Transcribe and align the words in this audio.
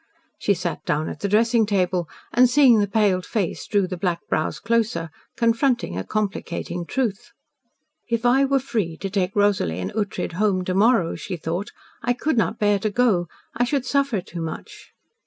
She 0.39 0.55
sat 0.55 0.83
down 0.83 1.09
at 1.09 1.19
the 1.19 1.27
dressing 1.29 1.67
table, 1.67 2.09
and, 2.33 2.49
seeing 2.49 2.79
the 2.79 2.87
paled 2.87 3.23
face, 3.23 3.67
drew 3.67 3.85
the 3.85 3.97
black 4.01 4.19
brows 4.27 4.59
closer, 4.59 5.11
confronting 5.37 5.95
a 5.95 6.03
complicating 6.03 6.87
truth. 6.87 7.29
"If 8.09 8.25
I 8.25 8.43
were 8.45 8.57
free 8.57 8.97
to 8.97 9.11
take 9.11 9.35
Rosalie 9.35 9.77
and 9.77 9.93
Ughtred 9.93 10.31
home 10.31 10.65
to 10.65 10.73
morrow," 10.73 11.13
she 11.13 11.37
thought, 11.37 11.69
"I 12.01 12.13
could 12.13 12.35
not 12.35 12.57
bear 12.57 12.79
to 12.79 12.89
go. 12.89 13.27
I 13.55 13.63
should 13.63 13.85
suffer 13.85 14.21
too 14.21 14.41
much." 14.41 14.89